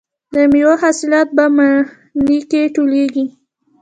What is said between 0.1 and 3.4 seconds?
د میوو حاصلات په مني کې ټولېږي.